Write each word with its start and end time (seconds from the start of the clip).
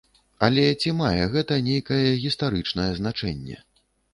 Але 0.45 0.63
ці 0.83 0.93
мае 1.01 1.19
гэта 1.35 1.59
нейкае 1.67 2.09
гістарычнае 2.25 2.91
значэнне? 3.03 3.63